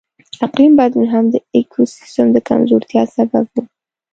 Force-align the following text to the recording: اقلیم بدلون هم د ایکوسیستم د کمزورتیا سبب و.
اقلیم 0.45 0.71
بدلون 0.79 1.07
هم 1.13 1.25
د 1.33 1.35
ایکوسیستم 1.55 2.27
د 2.31 2.37
کمزورتیا 2.49 3.03
سبب 3.15 3.45
و. 3.53 3.55